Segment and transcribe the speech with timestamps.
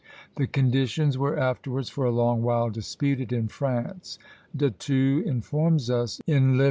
[0.35, 4.17] The conditions were afterwards for a long while disputed in France."
[4.57, 6.59] De Thou informs us, in lib.